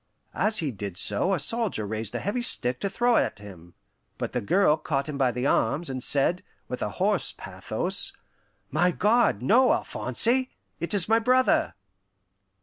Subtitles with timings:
[0.33, 3.75] As he did so a soldier raised a heavy stick to throw at him;
[4.17, 8.11] but the girl caught him by the arms, and said, with a hoarse pathos,
[8.71, 10.45] "My God, no, Alphonse!
[10.79, 11.75] It is my brother!"